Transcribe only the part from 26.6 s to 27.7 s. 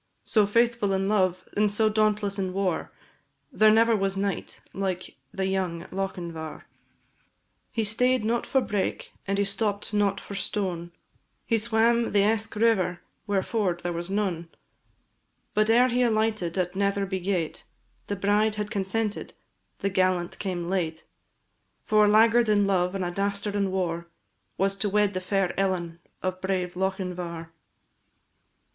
Lochinvar.